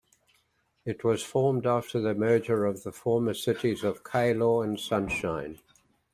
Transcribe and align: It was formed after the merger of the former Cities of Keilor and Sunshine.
It 0.83 1.03
was 1.03 1.21
formed 1.21 1.67
after 1.67 2.01
the 2.01 2.15
merger 2.15 2.65
of 2.65 2.81
the 2.81 2.91
former 2.91 3.35
Cities 3.35 3.83
of 3.83 4.01
Keilor 4.03 4.63
and 4.65 4.79
Sunshine. 4.79 5.59